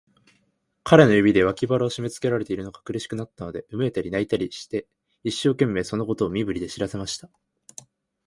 [0.83, 4.87] 彼の指で、脇腹をしめつけられているのが苦しくなったので、うめいたり、泣いたりして、
[5.23, 7.29] 一生懸命、そのことを身振りで知らせました。